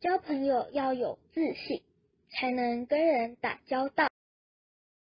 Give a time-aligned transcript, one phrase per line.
[0.00, 1.82] 交朋友要有自信
[2.30, 4.08] 才能跟人打交道。